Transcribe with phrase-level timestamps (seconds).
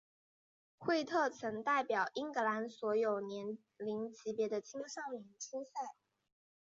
[0.79, 5.95] 惠特曾代表英格兰所有年龄级别的青少队出赛。